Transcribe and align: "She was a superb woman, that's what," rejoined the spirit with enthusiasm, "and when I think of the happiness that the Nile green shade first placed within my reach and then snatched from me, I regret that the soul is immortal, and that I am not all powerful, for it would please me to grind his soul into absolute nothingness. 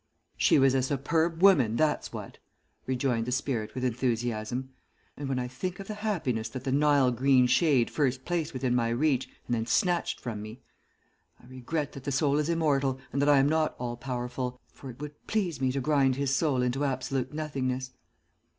"She 0.35 0.57
was 0.57 0.73
a 0.73 0.81
superb 0.81 1.43
woman, 1.43 1.75
that's 1.75 2.11
what," 2.11 2.39
rejoined 2.87 3.27
the 3.27 3.31
spirit 3.31 3.75
with 3.75 3.85
enthusiasm, 3.85 4.71
"and 5.15 5.29
when 5.29 5.37
I 5.37 5.47
think 5.47 5.79
of 5.79 5.87
the 5.87 5.93
happiness 5.93 6.49
that 6.49 6.63
the 6.63 6.71
Nile 6.71 7.11
green 7.11 7.45
shade 7.45 7.91
first 7.91 8.25
placed 8.25 8.51
within 8.51 8.73
my 8.73 8.89
reach 8.89 9.29
and 9.45 9.53
then 9.53 9.67
snatched 9.67 10.19
from 10.19 10.41
me, 10.41 10.59
I 11.39 11.45
regret 11.45 11.91
that 11.91 12.05
the 12.05 12.11
soul 12.11 12.39
is 12.39 12.49
immortal, 12.49 12.99
and 13.13 13.21
that 13.21 13.29
I 13.29 13.37
am 13.37 13.47
not 13.47 13.75
all 13.77 13.95
powerful, 13.95 14.59
for 14.73 14.89
it 14.89 14.99
would 14.99 15.27
please 15.27 15.61
me 15.61 15.71
to 15.71 15.79
grind 15.79 16.15
his 16.15 16.33
soul 16.35 16.63
into 16.63 16.83
absolute 16.83 17.31
nothingness. 17.31 17.91